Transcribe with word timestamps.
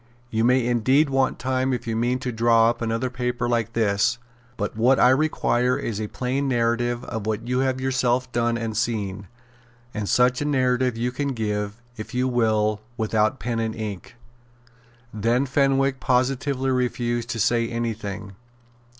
You 0.31 0.43
may 0.43 0.65
indeed 0.65 1.11
want 1.11 1.37
time 1.37 1.73
if 1.73 1.85
you 1.85 1.95
mean 1.95 2.17
to 2.21 2.31
draw 2.31 2.71
up 2.71 2.81
another 2.81 3.11
paper 3.11 3.47
like 3.47 3.73
this. 3.73 4.17
But 4.57 4.75
what 4.75 4.99
I 4.99 5.09
require 5.09 5.77
is 5.77 6.01
a 6.01 6.07
plain 6.07 6.47
narrative 6.47 7.03
of 7.03 7.27
what 7.27 7.47
you 7.47 7.59
have 7.59 7.79
yourself 7.79 8.31
done 8.31 8.57
and 8.57 8.75
seen; 8.75 9.27
and 9.93 10.09
such 10.09 10.41
a 10.41 10.45
narrative 10.45 10.97
you 10.97 11.11
can 11.11 11.33
give, 11.33 11.83
if 11.97 12.15
you 12.15 12.27
will, 12.27 12.81
without 12.97 13.37
pen 13.39 13.59
and 13.59 13.75
ink." 13.75 14.15
Then 15.13 15.45
Fenwick 15.45 15.99
positively 15.99 16.71
refused 16.71 17.29
to 17.29 17.39
say 17.39 17.69
any 17.69 17.93
thing. 17.93 18.35